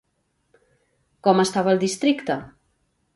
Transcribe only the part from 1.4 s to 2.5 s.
estava el districte?